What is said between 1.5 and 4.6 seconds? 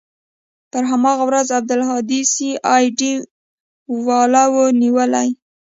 عبدالهادي سي آى ډي والاو